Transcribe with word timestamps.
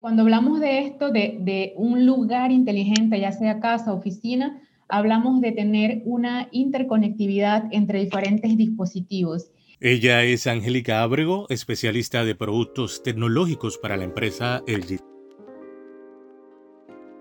Cuando 0.00 0.22
hablamos 0.22 0.60
de 0.60 0.78
esto, 0.78 1.10
de, 1.10 1.36
de 1.40 1.74
un 1.76 2.06
lugar 2.06 2.52
inteligente, 2.52 3.20
ya 3.20 3.32
sea 3.32 3.60
casa, 3.60 3.92
oficina, 3.92 4.62
hablamos 4.88 5.42
de 5.42 5.52
tener 5.52 6.00
una 6.06 6.48
interconectividad 6.52 7.64
entre 7.70 8.00
diferentes 8.00 8.56
dispositivos. 8.56 9.50
Ella 9.78 10.24
es 10.24 10.46
Angélica 10.46 11.02
Ábrego, 11.02 11.44
especialista 11.50 12.24
de 12.24 12.34
productos 12.34 13.02
tecnológicos 13.02 13.76
para 13.76 13.98
la 13.98 14.04
empresa 14.04 14.62
LG. 14.66 15.00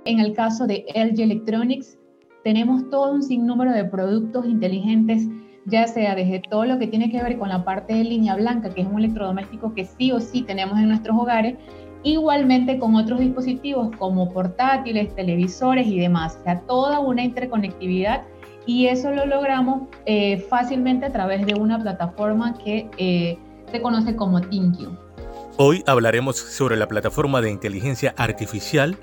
En 0.05 0.21
el 0.21 0.31
caso 0.33 0.65
de 0.65 0.85
LG 0.95 1.19
Electronics, 1.19 1.99
tenemos 2.45 2.89
todo 2.89 3.11
un 3.11 3.23
sinnúmero 3.23 3.73
de 3.73 3.83
productos 3.83 4.45
inteligentes, 4.45 5.27
ya 5.65 5.85
sea 5.85 6.15
desde 6.15 6.41
todo 6.49 6.63
lo 6.63 6.79
que 6.79 6.87
tiene 6.87 7.11
que 7.11 7.21
ver 7.21 7.37
con 7.37 7.49
la 7.49 7.65
parte 7.65 7.93
de 7.93 8.05
línea 8.05 8.37
blanca, 8.37 8.69
que 8.73 8.81
es 8.81 8.87
un 8.87 8.99
electrodoméstico 8.99 9.73
que 9.73 9.83
sí 9.83 10.13
o 10.13 10.21
sí 10.21 10.43
tenemos 10.43 10.79
en 10.79 10.87
nuestros 10.87 11.17
hogares, 11.17 11.57
igualmente 12.03 12.79
con 12.79 12.95
otros 12.95 13.19
dispositivos 13.19 13.95
como 13.97 14.31
portátiles, 14.31 15.13
televisores 15.15 15.87
y 15.87 15.99
demás. 15.99 16.37
O 16.39 16.43
sea, 16.43 16.61
toda 16.61 16.99
una 16.99 17.23
interconectividad 17.23 18.23
y 18.65 18.87
eso 18.87 19.11
lo 19.11 19.25
logramos 19.25 19.89
eh, 20.05 20.37
fácilmente 20.49 21.05
a 21.05 21.11
través 21.11 21.45
de 21.45 21.55
una 21.55 21.79
plataforma 21.79 22.53
que 22.53 22.89
eh, 22.97 23.37
se 23.71 23.81
conoce 23.81 24.15
como 24.15 24.41
ThinQ. 24.41 24.89
Hoy 25.57 25.83
hablaremos 25.87 26.37
sobre 26.37 26.77
la 26.77 26.87
plataforma 26.87 27.41
de 27.41 27.51
inteligencia 27.51 28.13
artificial 28.17 28.97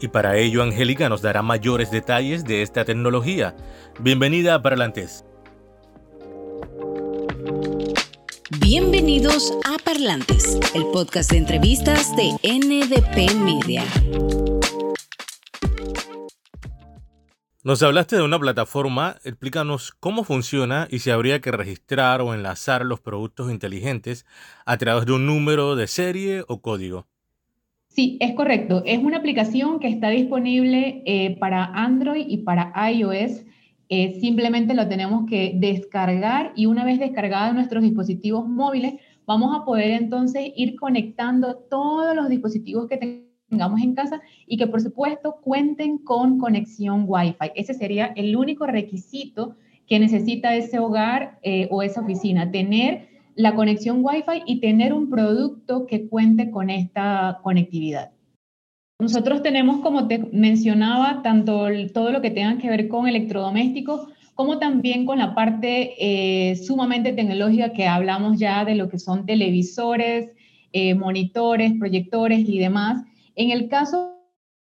y 0.00 0.08
para 0.08 0.36
ello 0.36 0.62
Angélica 0.62 1.08
nos 1.08 1.22
dará 1.22 1.42
mayores 1.42 1.90
detalles 1.90 2.44
de 2.44 2.62
esta 2.62 2.84
tecnología. 2.84 3.54
Bienvenida 4.00 4.54
a 4.54 4.62
Parlantes. 4.62 5.24
Bienvenidos 8.74 9.52
a 9.66 9.76
Parlantes, 9.84 10.58
el 10.74 10.84
podcast 10.94 11.30
de 11.30 11.36
entrevistas 11.36 12.16
de 12.16 12.30
NDP 12.42 13.34
Media. 13.34 13.82
Nos 17.62 17.82
hablaste 17.82 18.16
de 18.16 18.22
una 18.22 18.38
plataforma, 18.38 19.16
explícanos 19.24 19.92
cómo 20.00 20.24
funciona 20.24 20.88
y 20.90 21.00
si 21.00 21.10
habría 21.10 21.42
que 21.42 21.52
registrar 21.52 22.22
o 22.22 22.32
enlazar 22.32 22.86
los 22.86 22.98
productos 22.98 23.50
inteligentes 23.50 24.24
a 24.64 24.78
través 24.78 25.04
de 25.04 25.12
un 25.12 25.26
número 25.26 25.76
de 25.76 25.86
serie 25.86 26.42
o 26.48 26.62
código. 26.62 27.06
Sí, 27.88 28.16
es 28.22 28.34
correcto. 28.34 28.82
Es 28.86 29.00
una 29.00 29.18
aplicación 29.18 29.80
que 29.80 29.88
está 29.88 30.08
disponible 30.08 31.02
eh, 31.04 31.36
para 31.38 31.66
Android 31.66 32.24
y 32.26 32.38
para 32.38 32.72
iOS 32.90 33.42
simplemente 34.20 34.74
lo 34.74 34.88
tenemos 34.88 35.26
que 35.26 35.52
descargar 35.54 36.52
y 36.56 36.66
una 36.66 36.84
vez 36.84 36.98
descargada 36.98 37.50
en 37.50 37.56
nuestros 37.56 37.82
dispositivos 37.82 38.48
móviles, 38.48 38.94
vamos 39.26 39.54
a 39.54 39.64
poder 39.64 39.90
entonces 39.90 40.50
ir 40.56 40.76
conectando 40.76 41.56
todos 41.56 42.16
los 42.16 42.28
dispositivos 42.28 42.88
que 42.88 43.22
tengamos 43.50 43.82
en 43.82 43.94
casa 43.94 44.22
y 44.46 44.56
que 44.56 44.66
por 44.66 44.80
supuesto 44.80 45.36
cuenten 45.42 45.98
con 45.98 46.38
conexión 46.38 47.04
Wi-Fi. 47.06 47.52
Ese 47.54 47.74
sería 47.74 48.12
el 48.16 48.34
único 48.34 48.66
requisito 48.66 49.56
que 49.86 49.98
necesita 49.98 50.56
ese 50.56 50.78
hogar 50.78 51.38
eh, 51.42 51.68
o 51.70 51.82
esa 51.82 52.00
oficina, 52.00 52.50
tener 52.50 53.08
la 53.34 53.54
conexión 53.54 54.00
Wi-Fi 54.02 54.42
y 54.46 54.60
tener 54.60 54.92
un 54.92 55.10
producto 55.10 55.86
que 55.86 56.08
cuente 56.08 56.50
con 56.50 56.70
esta 56.70 57.40
conectividad. 57.42 58.10
Nosotros 59.02 59.42
tenemos, 59.42 59.80
como 59.80 60.06
te 60.06 60.18
mencionaba, 60.30 61.22
tanto 61.24 61.66
todo 61.92 62.12
lo 62.12 62.20
que 62.20 62.30
tenga 62.30 62.56
que 62.58 62.70
ver 62.70 62.86
con 62.86 63.08
electrodomésticos, 63.08 64.06
como 64.36 64.60
también 64.60 65.06
con 65.06 65.18
la 65.18 65.34
parte 65.34 65.96
eh, 65.98 66.54
sumamente 66.54 67.12
tecnológica 67.12 67.72
que 67.72 67.88
hablamos 67.88 68.38
ya 68.38 68.64
de 68.64 68.76
lo 68.76 68.88
que 68.88 69.00
son 69.00 69.26
televisores, 69.26 70.30
eh, 70.72 70.94
monitores, 70.94 71.72
proyectores 71.80 72.48
y 72.48 72.60
demás. 72.60 73.02
En 73.34 73.50
el 73.50 73.68
caso 73.68 74.20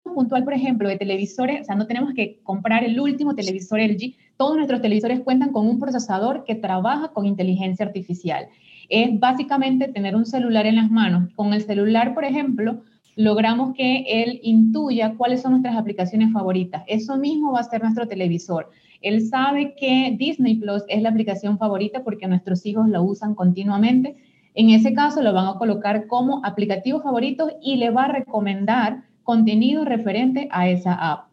puntual, 0.05 0.45
por 0.45 0.53
ejemplo, 0.53 0.91
de 0.91 0.99
televisores, 0.99 1.63
o 1.63 1.65
sea, 1.65 1.77
no 1.77 1.87
tenemos 1.87 2.13
que 2.13 2.39
comprar 2.43 2.85
el 2.85 3.01
último 3.01 3.35
televisor 3.35 3.81
LG, 3.81 4.15
todos 4.37 4.57
nuestros 4.57 4.83
televisores 4.83 5.21
cuentan 5.21 5.53
con 5.53 5.67
un 5.67 5.81
procesador 5.81 6.45
que 6.45 6.55
trabaja 6.55 7.13
con 7.15 7.25
inteligencia 7.25 7.87
artificial. 7.87 8.49
Es 8.91 9.19
básicamente 9.19 9.89
tener 9.89 10.15
un 10.15 10.27
celular 10.27 10.67
en 10.67 10.77
las 10.77 10.91
manos. 10.91 11.33
Con 11.35 11.55
el 11.55 11.63
celular, 11.63 12.13
por 12.13 12.27
ejemplo, 12.27 12.83
logramos 13.19 13.75
que 13.75 14.05
él 14.07 14.39
intuya 14.45 15.17
cuáles 15.17 15.43
son 15.43 15.51
nuestras 15.51 15.77
aplicaciones 15.77 16.33
favoritas. 16.33 16.85
Eso 16.87 17.17
mismo 17.17 17.51
va 17.51 17.61
a 17.61 17.65
ser 17.65 17.83
nuestro 17.83 18.07
televisor. 18.07 18.71
Él 19.01 19.27
sabe 19.27 19.75
que 19.75 20.15
Disney 20.17 20.55
Plus 20.55 20.85
es 20.87 21.03
la 21.03 21.09
aplicación 21.09 21.59
favorita 21.59 22.05
porque 22.05 22.29
nuestros 22.29 22.65
hijos 22.65 22.89
lo 22.89 23.03
usan 23.03 23.35
continuamente. 23.35 24.15
En 24.55 24.71
ese 24.71 24.95
caso 24.95 25.21
lo 25.21 25.33
van 25.33 25.49
a 25.49 25.59
colocar 25.59 26.07
como 26.07 26.47
aplicativo 26.47 27.01
favorito 27.01 27.51
y 27.61 27.75
le 27.79 27.91
va 27.91 28.05
a 28.05 28.13
recomendar 28.13 29.03
contenido 29.25 29.85
referente 29.85 30.49
a 30.53 30.69
esa 30.69 30.95
app. 30.95 31.27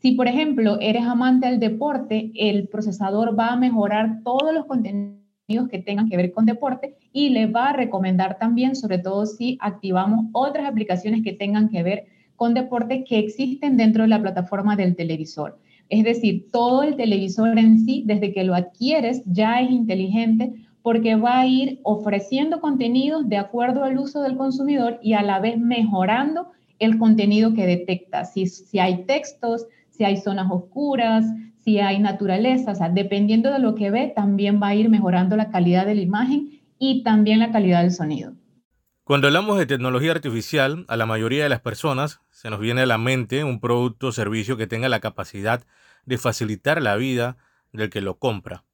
Si, 0.00 0.12
por 0.12 0.26
ejemplo, 0.26 0.78
eres 0.80 1.04
amante 1.04 1.46
del 1.46 1.60
deporte, 1.60 2.32
el 2.34 2.66
procesador 2.66 3.38
va 3.38 3.52
a 3.52 3.56
mejorar 3.56 4.22
todos 4.24 4.52
los 4.52 4.66
contenidos 4.66 5.17
que 5.48 5.78
tengan 5.78 6.10
que 6.10 6.16
ver 6.18 6.32
con 6.32 6.44
deporte 6.44 6.94
y 7.10 7.30
le 7.30 7.46
va 7.46 7.70
a 7.70 7.72
recomendar 7.72 8.36
también, 8.38 8.76
sobre 8.76 8.98
todo 8.98 9.24
si 9.24 9.56
activamos 9.62 10.26
otras 10.32 10.68
aplicaciones 10.68 11.22
que 11.22 11.32
tengan 11.32 11.70
que 11.70 11.82
ver 11.82 12.06
con 12.36 12.52
deporte 12.52 13.02
que 13.02 13.18
existen 13.18 13.78
dentro 13.78 14.02
de 14.02 14.10
la 14.10 14.20
plataforma 14.20 14.76
del 14.76 14.94
televisor. 14.94 15.58
Es 15.88 16.04
decir, 16.04 16.48
todo 16.52 16.82
el 16.82 16.96
televisor 16.96 17.58
en 17.58 17.78
sí, 17.78 18.02
desde 18.04 18.34
que 18.34 18.44
lo 18.44 18.54
adquieres, 18.54 19.22
ya 19.24 19.62
es 19.62 19.70
inteligente 19.70 20.52
porque 20.82 21.16
va 21.16 21.40
a 21.40 21.46
ir 21.46 21.80
ofreciendo 21.82 22.60
contenidos 22.60 23.26
de 23.26 23.38
acuerdo 23.38 23.84
al 23.84 23.98
uso 23.98 24.20
del 24.20 24.36
consumidor 24.36 25.00
y 25.02 25.14
a 25.14 25.22
la 25.22 25.40
vez 25.40 25.58
mejorando 25.58 26.48
el 26.78 26.98
contenido 26.98 27.54
que 27.54 27.66
detecta. 27.66 28.26
Si, 28.26 28.46
si 28.46 28.78
hay 28.80 29.04
textos, 29.04 29.66
si 29.88 30.04
hay 30.04 30.18
zonas 30.18 30.50
oscuras, 30.50 31.24
si 31.68 31.80
hay 31.80 31.98
naturaleza, 31.98 32.72
o 32.72 32.74
sea, 32.74 32.88
dependiendo 32.88 33.52
de 33.52 33.58
lo 33.58 33.74
que 33.74 33.90
ve, 33.90 34.10
también 34.16 34.58
va 34.58 34.68
a 34.68 34.74
ir 34.74 34.88
mejorando 34.88 35.36
la 35.36 35.50
calidad 35.50 35.84
de 35.84 35.94
la 35.96 36.00
imagen 36.00 36.62
y 36.78 37.02
también 37.02 37.40
la 37.40 37.52
calidad 37.52 37.82
del 37.82 37.92
sonido. 37.92 38.32
Cuando 39.04 39.26
hablamos 39.26 39.58
de 39.58 39.66
tecnología 39.66 40.12
artificial, 40.12 40.86
a 40.88 40.96
la 40.96 41.04
mayoría 41.04 41.42
de 41.42 41.50
las 41.50 41.60
personas 41.60 42.22
se 42.30 42.48
nos 42.48 42.58
viene 42.58 42.80
a 42.80 42.86
la 42.86 42.96
mente 42.96 43.44
un 43.44 43.60
producto 43.60 44.06
o 44.06 44.12
servicio 44.12 44.56
que 44.56 44.66
tenga 44.66 44.88
la 44.88 45.00
capacidad 45.00 45.62
de 46.06 46.16
facilitar 46.16 46.80
la 46.80 46.96
vida 46.96 47.36
del 47.74 47.90
que 47.90 48.00
lo 48.00 48.18
compra. 48.18 48.64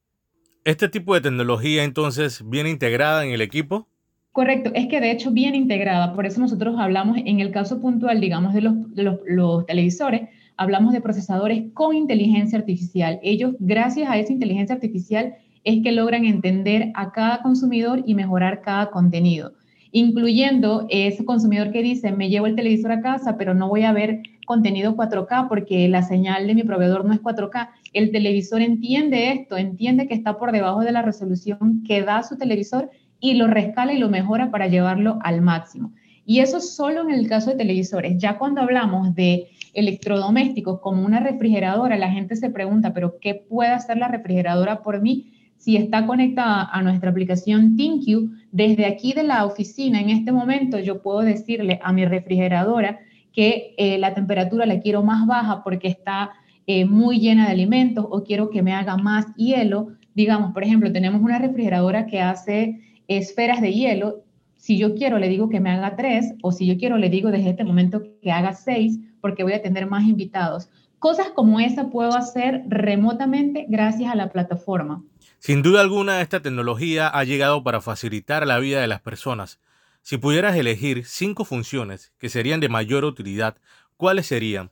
¿Este 0.65 0.89
tipo 0.89 1.15
de 1.15 1.21
tecnología 1.21 1.83
entonces 1.83 2.49
viene 2.49 2.71
integrada 2.71 3.27
en 3.27 3.33
el 3.33 3.41
equipo? 3.41 3.89
Correcto, 4.31 4.71
es 4.73 4.87
que 4.87 5.01
de 5.01 5.11
hecho 5.11 5.33
viene 5.33 5.57
integrada, 5.57 6.15
por 6.15 6.27
eso 6.27 6.39
nosotros 6.39 6.77
hablamos 6.79 7.19
en 7.19 7.41
el 7.41 7.51
caso 7.51 7.81
puntual, 7.81 8.21
digamos, 8.21 8.55
de 8.55 8.61
los, 8.61 8.95
de 8.95 9.03
los, 9.03 9.19
los 9.27 9.67
televisores, 9.67 10.29
hablamos 10.57 10.93
de 10.93 11.01
procesadores 11.01 11.65
con 11.73 11.95
inteligencia 11.95 12.59
artificial. 12.59 13.19
Ellos, 13.23 13.55
gracias 13.59 14.09
a 14.09 14.19
esa 14.19 14.33
inteligencia 14.33 14.75
artificial, 14.75 15.35
es 15.65 15.83
que 15.83 15.93
logran 15.93 16.25
entender 16.25 16.93
a 16.95 17.13
cada 17.13 17.43
consumidor 17.43 18.03
y 18.07 18.15
mejorar 18.15 18.61
cada 18.61 18.91
contenido, 18.91 19.55
incluyendo 19.93 20.87
ese 20.91 21.25
consumidor 21.25 21.73
que 21.73 21.83
dice, 21.83 22.13
me 22.13 22.29
llevo 22.29 22.47
el 22.47 22.57
televisor 22.57 22.93
a 22.93 23.01
casa, 23.01 23.37
pero 23.39 23.55
no 23.55 23.69
voy 23.69 23.83
a 23.83 23.93
ver 23.93 24.23
contenido 24.47 24.95
4K 24.95 25.49
porque 25.49 25.89
la 25.89 26.03
señal 26.03 26.47
de 26.47 26.55
mi 26.55 26.63
proveedor 26.65 27.05
no 27.05 27.15
es 27.15 27.23
4K. 27.23 27.71
El 27.93 28.13
televisor 28.13 28.61
entiende 28.61 29.33
esto, 29.33 29.57
entiende 29.57 30.07
que 30.07 30.15
está 30.15 30.39
por 30.39 30.53
debajo 30.53 30.81
de 30.81 30.93
la 30.93 31.03
resolución 31.03 31.83
que 31.87 32.03
da 32.03 32.23
su 32.23 32.37
televisor 32.37 32.91
y 33.21 33.35
lo 33.35 33.47
rescala 33.47 33.95
y 33.95 33.99
lo 33.99 34.11
mejora 34.11 34.51
para 34.51 34.69
llevarlo 34.69 35.19
al 35.23 35.41
máximo. 35.41 35.93
Y 36.27 36.41
eso 36.41 36.61
solo 36.61 37.03
en 37.03 37.11
el 37.11 37.27
caso 37.27 37.51
de 37.51 37.57
televisores. 37.57 38.17
Ya 38.19 38.39
cuando 38.39 38.61
hablamos 38.61 39.15
de 39.15 39.49
electrodomésticos 39.75 40.81
como 40.81 41.05
una 41.05 41.21
refrigeradora, 41.21 41.97
la 41.97 42.11
gente 42.11 42.37
se 42.37 42.51
pregunta, 42.51 42.95
pero 42.95 43.19
¿qué 43.21 43.35
puede 43.35 43.71
hacer 43.71 43.99
la 43.99 44.09
refrigeradora 44.09 44.83
por 44.83 45.01
mí? 45.01 45.33
Si 45.57 45.77
está 45.77 46.07
conectada 46.07 46.69
a 46.73 46.83
nuestra 46.83 47.11
aplicación 47.11 47.77
ThinQ, 47.77 48.31
desde 48.53 48.87
aquí 48.87 49.13
de 49.13 49.23
la 49.23 49.45
oficina 49.45 50.01
en 50.01 50.11
este 50.11 50.33
momento 50.33 50.79
yo 50.79 51.03
puedo 51.03 51.21
decirle 51.21 51.81
a 51.83 51.93
mi 51.93 52.05
refrigeradora 52.05 53.01
que 53.33 53.75
eh, 53.79 53.99
la 53.99 54.15
temperatura 54.15 54.67
la 54.67 54.81
quiero 54.81 55.03
más 55.03 55.27
baja 55.27 55.65
porque 55.65 55.89
está 55.89 56.33
eh, 56.67 56.85
muy 56.85 57.19
llena 57.19 57.47
de 57.47 57.53
alimentos 57.53 58.07
o 58.09 58.23
quiero 58.23 58.49
que 58.49 58.63
me 58.63 58.73
haga 58.73 58.97
más 58.97 59.27
hielo. 59.37 59.89
Digamos, 60.15 60.53
por 60.53 60.65
ejemplo, 60.65 60.93
tenemos 60.93 61.21
una 61.21 61.39
refrigeradora 61.39 62.07
que 62.07 62.21
hace 62.21 62.81
esferas 63.09 63.61
de 63.61 63.73
hielo. 63.73 64.23
Si 64.65 64.79
yo 64.79 64.95
quiero, 64.95 65.19
le 65.19 65.29
digo 65.29 65.51
que 65.51 65.61
me 65.61 65.71
haga 65.71 65.95
tres, 65.95 66.33
o 66.41 66.51
si 66.51 66.65
yo 66.65 66.79
quiero, 66.79 66.97
le 66.97 67.11
digo 67.11 67.31
desde 67.31 67.51
este 67.51 67.65
momento 67.65 68.03
que 68.23 68.33
haga 68.33 68.55
seis, 68.55 68.99
porque 69.21 69.43
voy 69.43 69.53
a 69.53 69.61
tener 69.61 69.87
más 69.87 70.05
invitados. 70.05 70.71
Cosas 70.99 71.29
como 71.35 71.61
esa 71.61 71.91
puedo 71.91 72.17
hacer 72.17 72.63
remotamente 72.67 73.67
gracias 73.69 74.11
a 74.11 74.15
la 74.15 74.33
plataforma. 74.33 75.05
Sin 75.39 75.61
duda 75.61 75.83
alguna, 75.83 76.23
esta 76.23 76.41
tecnología 76.41 77.09
ha 77.09 77.25
llegado 77.25 77.63
para 77.63 77.83
facilitar 77.83 78.47
la 78.47 78.59
vida 78.59 78.81
de 78.81 78.87
las 78.87 79.03
personas. 79.03 79.61
Si 80.01 80.17
pudieras 80.17 80.57
elegir 80.57 81.05
cinco 81.05 81.45
funciones 81.45 82.15
que 82.17 82.31
serían 82.31 82.61
de 82.61 82.71
mayor 82.71 83.05
utilidad, 83.05 83.59
¿cuáles 83.99 84.25
serían? 84.25 84.71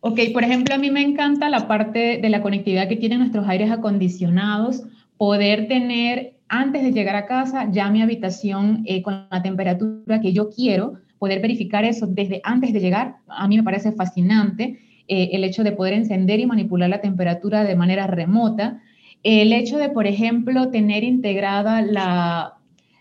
Ok, 0.00 0.20
por 0.34 0.44
ejemplo, 0.44 0.74
a 0.74 0.78
mí 0.78 0.90
me 0.90 1.00
encanta 1.00 1.48
la 1.48 1.66
parte 1.66 2.18
de 2.20 2.28
la 2.28 2.42
conectividad 2.42 2.90
que 2.90 2.96
tienen 2.96 3.20
nuestros 3.20 3.48
aires 3.48 3.70
acondicionados, 3.70 4.82
poder 5.16 5.66
tener 5.66 6.37
antes 6.48 6.82
de 6.82 6.92
llegar 6.92 7.16
a 7.16 7.26
casa 7.26 7.68
ya 7.70 7.90
mi 7.90 8.02
habitación 8.02 8.82
eh, 8.86 9.02
con 9.02 9.26
la 9.30 9.42
temperatura 9.42 10.20
que 10.20 10.32
yo 10.32 10.48
quiero, 10.50 10.94
poder 11.18 11.40
verificar 11.40 11.84
eso 11.84 12.06
desde 12.06 12.40
antes 12.44 12.72
de 12.72 12.80
llegar, 12.80 13.16
a 13.28 13.48
mí 13.48 13.56
me 13.56 13.62
parece 13.62 13.92
fascinante. 13.92 14.78
Eh, 15.08 15.30
el 15.32 15.42
hecho 15.42 15.64
de 15.64 15.72
poder 15.72 15.94
encender 15.94 16.38
y 16.38 16.46
manipular 16.46 16.90
la 16.90 17.00
temperatura 17.00 17.64
de 17.64 17.74
manera 17.74 18.06
remota, 18.06 18.82
el 19.22 19.52
hecho 19.52 19.78
de, 19.78 19.88
por 19.88 20.06
ejemplo, 20.06 20.70
tener 20.70 21.02
integrada 21.02 21.80
la, 21.82 22.54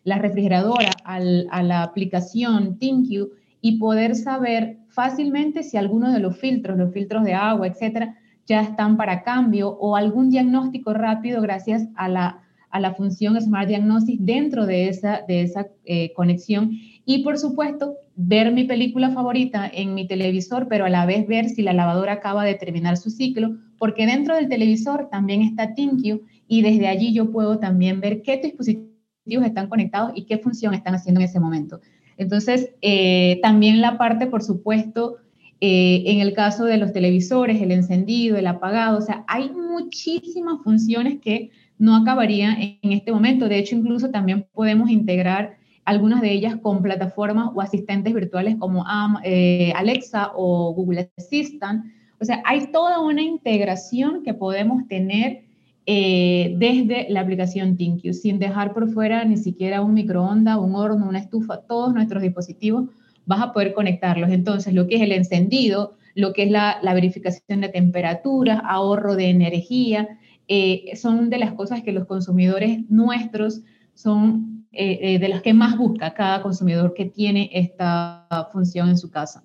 refrigeradora 0.05 0.89
a 1.03 1.19
la 1.19 1.83
aplicación 1.83 2.79
ThinQ 2.79 3.29
y 3.61 3.77
poder 3.77 4.15
saber 4.15 4.77
fácilmente 4.87 5.63
si 5.63 5.75
alguno 5.75 6.11
de 6.13 6.19
los 6.19 6.37
filtros, 6.39 6.77
los 6.77 6.93
filtros 6.93 7.25
de 7.25 7.33
agua, 7.33 7.67
etcétera, 7.67 8.15
ya 8.45 8.61
están 8.61 8.95
para 8.95 9.23
cambio 9.23 9.69
o 9.69 9.97
algún 9.97 10.29
diagnóstico 10.29 10.93
rápido 10.93 11.41
gracias 11.41 11.89
a 11.95 12.07
la, 12.07 12.46
a 12.69 12.79
la 12.79 12.93
función 12.93 13.39
Smart 13.39 13.67
Diagnosis 13.67 14.17
dentro 14.19 14.65
de 14.65 14.89
esa, 14.89 15.21
de 15.27 15.41
esa 15.41 15.67
eh, 15.85 16.13
conexión. 16.13 16.71
Y 17.05 17.23
por 17.23 17.37
supuesto, 17.37 17.95
ver 18.15 18.51
mi 18.51 18.65
película 18.65 19.11
favorita 19.11 19.69
en 19.71 19.93
mi 19.93 20.07
televisor, 20.07 20.67
pero 20.67 20.85
a 20.85 20.89
la 20.89 21.05
vez 21.05 21.27
ver 21.27 21.49
si 21.49 21.61
la 21.61 21.73
lavadora 21.73 22.13
acaba 22.13 22.43
de 22.43 22.55
terminar 22.55 22.97
su 22.97 23.09
ciclo, 23.09 23.55
porque 23.77 24.05
dentro 24.05 24.35
del 24.35 24.49
televisor 24.49 25.09
también 25.09 25.41
está 25.41 25.73
ThinQ 25.73 26.21
y 26.47 26.61
desde 26.61 26.87
allí 26.87 27.13
yo 27.13 27.31
puedo 27.31 27.59
también 27.59 28.01
ver 28.01 28.21
qué 28.21 28.37
dispositivos 28.37 29.45
están 29.45 29.69
conectados 29.69 30.11
y 30.15 30.25
qué 30.25 30.37
función 30.37 30.73
están 30.73 30.95
haciendo 30.95 31.21
en 31.21 31.25
ese 31.25 31.39
momento. 31.39 31.79
Entonces, 32.17 32.71
eh, 32.81 33.39
también 33.43 33.81
la 33.81 33.97
parte, 33.97 34.27
por 34.27 34.41
supuesto, 34.41 35.17
eh, 35.59 36.03
en 36.07 36.19
el 36.19 36.33
caso 36.33 36.65
de 36.65 36.77
los 36.77 36.93
televisores, 36.93 37.61
el 37.61 37.71
encendido, 37.71 38.37
el 38.37 38.47
apagado, 38.47 38.97
o 38.97 39.01
sea, 39.01 39.23
hay 39.27 39.49
muchísimas 39.51 40.61
funciones 40.63 41.19
que 41.19 41.49
no 41.77 41.95
acabarían 41.95 42.57
en 42.81 42.91
este 42.91 43.11
momento. 43.11 43.47
De 43.47 43.57
hecho, 43.57 43.75
incluso 43.75 44.09
también 44.09 44.47
podemos 44.53 44.89
integrar 44.89 45.57
algunas 45.85 46.21
de 46.21 46.31
ellas 46.31 46.57
con 46.61 46.81
plataformas 46.81 47.51
o 47.55 47.61
asistentes 47.61 48.13
virtuales 48.13 48.55
como 48.57 48.85
eh, 49.23 49.71
Alexa 49.75 50.31
o 50.35 50.73
Google 50.73 51.09
Assistant. 51.17 51.85
O 52.19 52.25
sea, 52.25 52.41
hay 52.45 52.71
toda 52.71 52.99
una 52.99 53.21
integración 53.21 54.23
que 54.23 54.33
podemos 54.33 54.87
tener 54.87 55.43
eh, 55.85 56.55
desde 56.57 57.07
la 57.09 57.21
aplicación 57.21 57.77
ThinQ, 57.77 58.11
sin 58.11 58.39
dejar 58.39 58.73
por 58.73 58.91
fuera 58.91 59.23
ni 59.23 59.37
siquiera 59.37 59.81
un 59.81 59.93
microondas, 59.93 60.57
un 60.57 60.75
horno, 60.75 61.07
una 61.07 61.19
estufa, 61.19 61.61
todos 61.61 61.93
nuestros 61.93 62.21
dispositivos 62.21 62.89
vas 63.25 63.41
a 63.41 63.53
poder 63.53 63.73
conectarlos. 63.73 64.31
Entonces, 64.31 64.73
lo 64.73 64.87
que 64.87 64.95
es 64.95 65.01
el 65.01 65.13
encendido, 65.13 65.95
lo 66.15 66.33
que 66.33 66.43
es 66.43 66.51
la, 66.51 66.79
verificación 66.83 67.61
de 67.61 67.69
temperaturas, 67.69 68.59
ahorro 68.65 69.15
de 69.15 69.29
energía, 69.29 70.19
eh, 70.47 70.95
son 70.95 71.29
de 71.29 71.37
las 71.37 71.53
cosas 71.53 71.83
que 71.83 71.91
los 71.91 72.05
consumidores 72.05 72.89
nuestros 72.89 73.61
son 73.93 74.67
eh, 74.71 75.17
de 75.19 75.29
las 75.29 75.41
que 75.41 75.53
más 75.53 75.77
busca 75.77 76.13
cada 76.13 76.41
consumidor 76.41 76.93
que 76.93 77.05
tiene 77.05 77.49
esta 77.53 78.27
función 78.51 78.89
en 78.89 78.97
su 78.97 79.09
casa. 79.09 79.43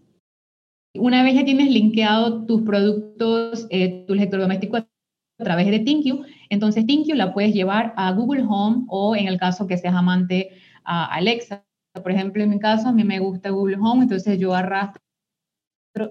Una 0.95 1.23
vez 1.23 1.35
ya 1.35 1.45
tienes 1.45 1.71
linkeado 1.71 2.45
tus 2.45 2.63
productos, 2.63 3.67
tu 3.69 4.13
electrodoméstico 4.13 4.77
a 4.77 4.87
través 5.39 5.67
de 5.69 5.81
ThinQ. 5.81 6.27
Entonces, 6.51 6.87
ThinQ 6.87 7.15
la 7.15 7.33
puedes 7.33 7.55
llevar 7.55 7.95
a 7.97 8.13
Google 8.13 8.45
Home 8.49 8.85
o 8.89 9.17
en 9.17 9.27
el 9.27 9.39
caso 9.39 9.67
que 9.67 9.79
seas 9.79 9.95
amante 9.95 10.51
a 10.85 11.07
Alexa. 11.07 11.65
Por 11.95 12.11
ejemplo, 12.13 12.43
en 12.43 12.51
mi 12.51 12.59
caso, 12.59 12.89
a 12.89 12.93
mí 12.93 13.05
me 13.05 13.19
gusta 13.19 13.51
Google 13.51 13.77
Home, 13.81 14.05
entonces 14.05 14.39
yo 14.39 14.55
arrastro 14.55 15.03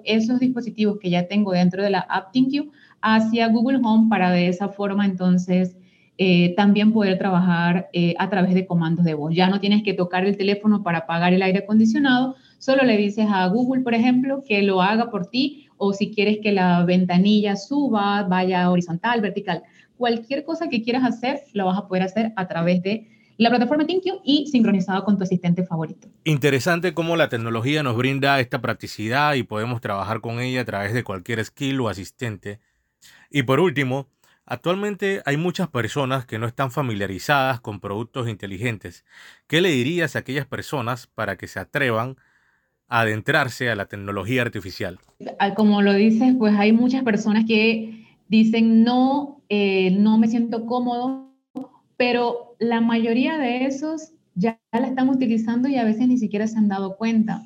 esos 0.04 0.40
dispositivos 0.40 1.00
que 1.00 1.10
ya 1.10 1.28
tengo 1.28 1.54
dentro 1.54 1.82
de 1.82 1.90
la 1.90 2.02
app 2.02 2.32
ThinQ 2.32 2.72
hacia 3.02 3.48
Google 3.48 3.80
Home 3.84 4.10
para 4.10 4.32
de 4.32 4.48
esa 4.48 4.70
forma 4.70 5.06
entonces 5.06 5.76
eh, 6.18 6.54
también 6.56 6.94
poder 6.94 7.18
trabajar 7.18 7.90
eh, 7.94 8.14
a 8.20 8.30
través 8.30 8.54
de 8.54 8.68
comandos 8.68 9.06
de 9.06 9.16
voz. 9.16 9.34
Ya 9.34 9.50
no 9.50 9.60
tienes 9.60 9.82
que 9.82 9.94
tocar 9.94 10.24
el 10.26 10.38
teléfono 10.38 10.84
para 10.84 11.00
apagar 11.00 11.34
el 11.34 11.42
aire 11.42 11.60
acondicionado, 11.60 12.36
solo 12.60 12.84
le 12.84 12.96
dices 12.98 13.26
a 13.28 13.48
Google, 13.48 13.82
por 13.82 13.96
ejemplo, 13.96 14.44
que 14.48 14.62
lo 14.62 14.82
haga 14.84 15.10
por 15.10 15.28
ti 15.28 15.68
o 15.78 15.94
si 15.94 16.12
quieres 16.12 16.38
que 16.44 16.52
la 16.52 16.86
ventanilla 16.86 17.56
suba, 17.56 18.22
vaya 18.24 18.70
horizontal, 18.70 19.20
vertical. 19.20 19.64
Cualquier 19.98 20.44
cosa 20.44 20.70
que 20.70 20.84
quieras 20.84 21.04
hacer, 21.04 21.42
lo 21.54 21.66
vas 21.66 21.80
a 21.80 21.88
poder 21.88 22.04
hacer 22.04 22.34
a 22.36 22.48
través 22.48 22.84
de 22.84 23.08
la 23.38 23.50
plataforma 23.50 23.88
ThinQ 23.88 24.22
y 24.24 24.46
sincronizado 24.46 25.04
con 25.04 25.18
tu 25.18 25.24
asistente 25.24 25.64
favorito. 25.64 26.08
Interesante 26.24 26.94
cómo 26.94 27.16
la 27.16 27.30
tecnología 27.30 27.82
nos 27.82 27.98
brinda 27.98 28.40
esta 28.40 28.62
practicidad 28.62 29.34
y 29.34 29.42
podemos 29.42 29.82
trabajar 29.82 30.22
con 30.22 30.40
ella 30.40 30.62
a 30.62 30.66
través 30.66 30.94
de 30.94 31.04
cualquier 31.04 31.44
skill 31.44 31.80
o 31.80 31.90
asistente. 31.90 32.60
Y 33.30 33.44
por 33.44 33.60
último, 33.60 34.08
actualmente 34.46 35.22
hay 35.26 35.38
muchas 35.38 35.70
personas 35.70 36.26
que 36.26 36.40
no 36.40 36.48
están 36.48 36.72
familiarizadas 36.72 37.62
con 37.62 37.80
productos 37.80 38.28
inteligentes. 38.28 39.06
¿Qué 39.48 39.62
le 39.62 39.70
dirías 39.70 40.16
a 40.16 40.20
aquellas 40.20 40.46
personas 40.46 41.08
para 41.08 41.38
que 41.38 41.48
se 41.48 41.60
atrevan 41.60 42.18
adentrarse 42.88 43.70
a 43.70 43.76
la 43.76 43.86
tecnología 43.86 44.42
artificial? 44.42 45.00
Ah, 45.40 45.54
como 45.54 45.82
lo 45.82 45.94
dices, 45.94 46.36
pues 46.38 46.54
hay 46.58 46.74
muchas 46.74 47.04
personas 47.04 47.46
que 47.46 48.06
dicen 48.28 48.84
no, 48.84 49.42
eh, 49.48 49.92
no 49.92 50.18
me 50.18 50.28
siento 50.28 50.66
cómodo, 50.66 51.34
pero 51.96 52.56
la 52.60 52.82
mayoría 52.82 53.38
de 53.38 53.66
esos 53.66 54.12
ya 54.36 54.60
la 54.72 54.88
están 54.88 55.10
utilizando 55.10 55.70
y 55.70 55.78
a 55.78 55.84
veces 55.84 56.08
ni 56.08 56.18
siquiera 56.18 56.48
se 56.48 56.58
han 56.58 56.68
dado 56.68 56.98
cuenta. 56.98 57.42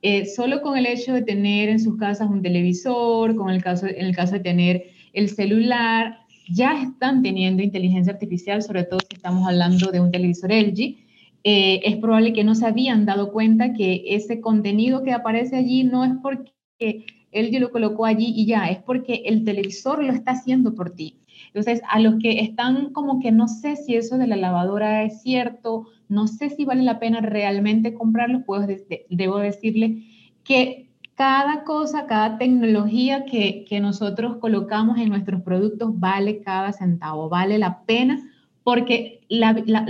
Eh, 0.00 0.26
solo 0.26 0.62
con 0.62 0.76
el 0.76 0.86
hecho 0.86 1.12
de 1.12 1.22
tener 1.22 1.68
en 1.68 1.80
sus 1.80 1.96
casas 1.96 2.30
un 2.30 2.42
televisor, 2.42 3.34
con 3.34 3.50
el 3.50 3.62
caso, 3.62 3.86
en 3.86 4.06
el 4.06 4.14
caso 4.14 4.34
de 4.34 4.40
tener 4.40 4.84
el 5.18 5.30
celular, 5.30 6.18
ya 6.48 6.80
están 6.82 7.22
teniendo 7.22 7.62
inteligencia 7.62 8.12
artificial, 8.12 8.62
sobre 8.62 8.84
todo 8.84 9.00
si 9.00 9.16
estamos 9.16 9.46
hablando 9.46 9.90
de 9.90 10.00
un 10.00 10.10
televisor 10.10 10.52
LG, 10.52 10.96
eh, 11.44 11.80
es 11.84 11.96
probable 11.96 12.32
que 12.32 12.44
no 12.44 12.54
se 12.54 12.66
habían 12.66 13.04
dado 13.04 13.32
cuenta 13.32 13.72
que 13.74 14.04
ese 14.06 14.40
contenido 14.40 15.02
que 15.02 15.12
aparece 15.12 15.56
allí 15.56 15.84
no 15.84 16.04
es 16.04 16.12
porque 16.22 17.04
él 17.30 17.56
lo 17.60 17.70
colocó 17.70 18.06
allí 18.06 18.32
y 18.34 18.46
ya, 18.46 18.68
es 18.68 18.78
porque 18.78 19.22
el 19.26 19.44
televisor 19.44 20.02
lo 20.02 20.12
está 20.12 20.32
haciendo 20.32 20.74
por 20.74 20.90
ti. 20.90 21.18
Entonces, 21.48 21.80
a 21.88 22.00
los 22.00 22.16
que 22.20 22.40
están 22.40 22.92
como 22.92 23.20
que 23.20 23.30
no 23.30 23.48
sé 23.48 23.76
si 23.76 23.94
eso 23.94 24.18
de 24.18 24.26
la 24.26 24.36
lavadora 24.36 25.04
es 25.04 25.22
cierto, 25.22 25.86
no 26.08 26.26
sé 26.26 26.50
si 26.50 26.64
vale 26.64 26.82
la 26.82 26.98
pena 26.98 27.20
realmente 27.20 27.94
comprarlo, 27.94 28.44
pues 28.44 28.66
debo 29.08 29.38
decirle 29.38 30.04
que 30.42 30.87
cada 31.18 31.64
cosa, 31.64 32.06
cada 32.06 32.38
tecnología 32.38 33.24
que, 33.24 33.64
que 33.68 33.80
nosotros 33.80 34.36
colocamos 34.36 34.98
en 34.98 35.08
nuestros 35.08 35.42
productos 35.42 35.98
vale 35.98 36.40
cada 36.42 36.72
centavo, 36.72 37.28
vale 37.28 37.58
la 37.58 37.82
pena 37.82 38.22
porque 38.62 39.20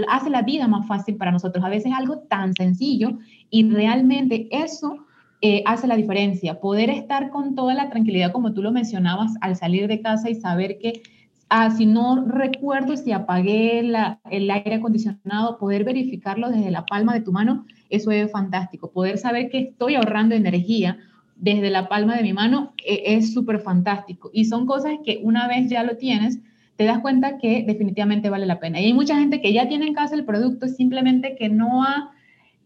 hace 0.08 0.30
la 0.30 0.40
vida 0.40 0.68
más 0.68 0.86
fácil 0.86 1.16
para 1.16 1.30
nosotros. 1.30 1.62
A 1.62 1.68
veces 1.68 1.92
algo 1.94 2.20
tan 2.20 2.54
sencillo 2.54 3.18
y 3.50 3.68
realmente 3.68 4.48
eso 4.50 5.04
eh, 5.42 5.62
hace 5.66 5.86
la 5.86 5.96
diferencia. 5.96 6.60
Poder 6.60 6.88
estar 6.88 7.28
con 7.28 7.54
toda 7.54 7.74
la 7.74 7.90
tranquilidad, 7.90 8.32
como 8.32 8.54
tú 8.54 8.62
lo 8.62 8.72
mencionabas, 8.72 9.34
al 9.42 9.54
salir 9.54 9.86
de 9.86 10.00
casa 10.00 10.30
y 10.30 10.34
saber 10.34 10.78
que 10.78 11.02
ah, 11.50 11.70
si 11.70 11.84
no 11.84 12.24
recuerdo 12.24 12.96
si 12.96 13.12
apagué 13.12 13.80
el 13.80 14.50
aire 14.50 14.76
acondicionado, 14.76 15.58
poder 15.58 15.84
verificarlo 15.84 16.48
desde 16.48 16.70
la 16.70 16.86
palma 16.86 17.12
de 17.12 17.20
tu 17.20 17.32
mano, 17.32 17.66
eso 17.90 18.12
es 18.12 18.32
fantástico. 18.32 18.92
Poder 18.92 19.18
saber 19.18 19.50
que 19.50 19.58
estoy 19.58 19.96
ahorrando 19.96 20.34
energía 20.34 20.96
desde 21.38 21.70
la 21.70 21.88
palma 21.88 22.16
de 22.16 22.22
mi 22.22 22.32
mano 22.32 22.72
eh, 22.84 23.02
es 23.06 23.32
súper 23.32 23.60
fantástico. 23.60 24.30
Y 24.32 24.46
son 24.46 24.66
cosas 24.66 24.92
que 25.04 25.20
una 25.22 25.48
vez 25.48 25.70
ya 25.70 25.82
lo 25.84 25.96
tienes, 25.96 26.40
te 26.76 26.84
das 26.84 27.00
cuenta 27.00 27.38
que 27.38 27.64
definitivamente 27.66 28.30
vale 28.30 28.46
la 28.46 28.60
pena. 28.60 28.80
Y 28.80 28.86
hay 28.86 28.92
mucha 28.92 29.18
gente 29.18 29.40
que 29.40 29.52
ya 29.52 29.68
tiene 29.68 29.86
en 29.86 29.94
casa 29.94 30.14
el 30.14 30.24
producto, 30.24 30.68
simplemente 30.68 31.36
que 31.36 31.48
no 31.48 31.82
ha, 31.82 32.12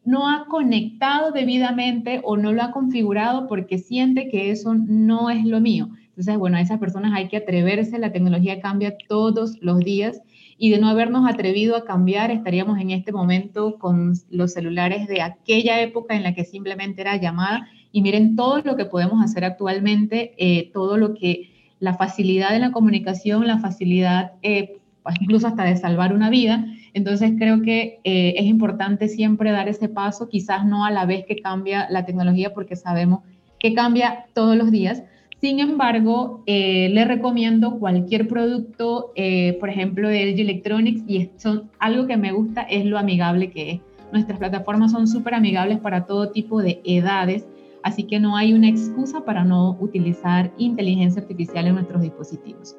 no 0.04 0.28
ha 0.28 0.46
conectado 0.46 1.32
debidamente 1.32 2.20
o 2.24 2.36
no 2.36 2.52
lo 2.52 2.62
ha 2.62 2.72
configurado 2.72 3.46
porque 3.46 3.78
siente 3.78 4.28
que 4.28 4.50
eso 4.50 4.74
no 4.74 5.30
es 5.30 5.44
lo 5.44 5.60
mío. 5.60 5.88
Entonces, 6.22 6.38
bueno, 6.38 6.56
a 6.56 6.60
esas 6.60 6.78
personas 6.78 7.14
hay 7.16 7.26
que 7.26 7.38
atreverse, 7.38 7.98
la 7.98 8.12
tecnología 8.12 8.60
cambia 8.60 8.94
todos 9.08 9.58
los 9.60 9.80
días 9.80 10.20
y 10.56 10.70
de 10.70 10.78
no 10.78 10.86
habernos 10.88 11.28
atrevido 11.28 11.74
a 11.74 11.84
cambiar, 11.84 12.30
estaríamos 12.30 12.78
en 12.78 12.90
este 12.90 13.10
momento 13.10 13.76
con 13.80 14.14
los 14.30 14.52
celulares 14.52 15.08
de 15.08 15.20
aquella 15.20 15.80
época 15.80 16.14
en 16.14 16.22
la 16.22 16.32
que 16.32 16.44
simplemente 16.44 17.00
era 17.00 17.16
llamada. 17.16 17.66
Y 17.90 18.02
miren 18.02 18.36
todo 18.36 18.60
lo 18.60 18.76
que 18.76 18.84
podemos 18.84 19.20
hacer 19.20 19.44
actualmente, 19.44 20.34
eh, 20.38 20.70
todo 20.72 20.96
lo 20.96 21.14
que 21.14 21.50
la 21.80 21.94
facilidad 21.94 22.52
de 22.52 22.60
la 22.60 22.70
comunicación, 22.70 23.48
la 23.48 23.58
facilidad 23.58 24.34
eh, 24.42 24.78
pues, 25.02 25.16
incluso 25.20 25.48
hasta 25.48 25.64
de 25.64 25.76
salvar 25.76 26.14
una 26.14 26.30
vida. 26.30 26.64
Entonces 26.94 27.32
creo 27.36 27.62
que 27.62 27.98
eh, 28.04 28.34
es 28.36 28.44
importante 28.44 29.08
siempre 29.08 29.50
dar 29.50 29.68
ese 29.68 29.88
paso, 29.88 30.28
quizás 30.28 30.64
no 30.64 30.84
a 30.84 30.92
la 30.92 31.04
vez 31.04 31.24
que 31.26 31.42
cambia 31.42 31.88
la 31.90 32.06
tecnología, 32.06 32.54
porque 32.54 32.76
sabemos 32.76 33.24
que 33.58 33.74
cambia 33.74 34.26
todos 34.34 34.56
los 34.56 34.70
días. 34.70 35.02
Sin 35.42 35.60
embargo, 35.60 36.42
eh, 36.46 36.88
le 36.90 37.04
recomiendo 37.04 37.78
cualquier 37.78 38.28
producto, 38.28 39.12
por 39.60 39.68
ejemplo, 39.68 40.08
de 40.08 40.22
LG 40.22 40.40
Electronics, 40.40 41.02
y 41.06 41.28
son, 41.36 41.68
algo 41.78 42.06
que 42.06 42.16
me 42.16 42.32
gusta 42.32 42.62
es 42.62 42.86
lo 42.86 42.96
amigable 42.96 43.50
que 43.50 43.70
es. 43.72 43.80
Nuestras 44.12 44.38
plataformas 44.38 44.92
son 44.92 45.06
súper 45.06 45.34
amigables 45.34 45.78
para 45.80 46.06
todo 46.06 46.30
tipo 46.30 46.62
de 46.62 46.80
edades 46.84 47.44
Así 47.82 48.04
que 48.04 48.20
no 48.20 48.36
hay 48.36 48.52
una 48.52 48.68
excusa 48.68 49.24
para 49.24 49.44
no 49.44 49.76
utilizar 49.80 50.52
inteligencia 50.56 51.20
artificial 51.20 51.66
en 51.66 51.74
nuestros 51.74 52.02
dispositivos. 52.02 52.76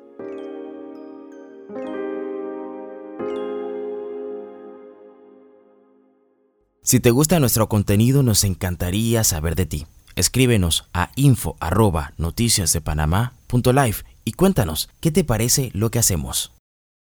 Si 6.81 6.99
te 6.99 7.11
gusta 7.11 7.39
nuestro 7.39 7.67
contenido, 7.67 8.23
nos 8.23 8.43
encantaría 8.43 9.23
saber 9.23 9.55
de 9.55 9.65
ti. 9.65 9.85
Escríbenos 10.15 10.85
a 10.93 11.11
info 11.15 11.55
y 14.25 14.33
cuéntanos 14.33 14.89
qué 14.99 15.11
te 15.11 15.23
parece 15.23 15.71
lo 15.73 15.91
que 15.91 15.99
hacemos. 15.99 16.53